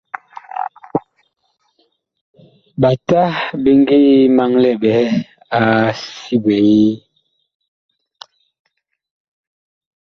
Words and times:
Ɓata 2.81 3.19
bi 3.63 3.71
ngi 3.81 3.99
maŋlɛɛ 4.37 4.71
ɓɛhɛ 4.81 5.05
a 5.59 5.61
si 6.09 6.35
biee. 6.43 6.91